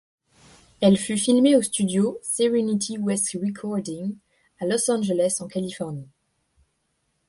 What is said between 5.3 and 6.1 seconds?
en Californie.